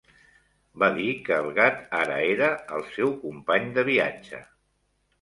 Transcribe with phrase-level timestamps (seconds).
[0.83, 4.47] Va dir que el gat ara era el seu company de viatge.